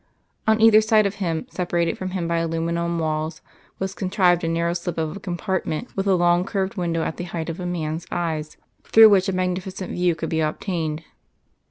[0.47, 3.43] On either side of him, separated from him by aluminium walls,
[3.77, 7.25] was contrived a narrow slip of a compartment, with a long curved window at the
[7.25, 11.03] height of a man's eyes, through which a magnificent view could be obtained.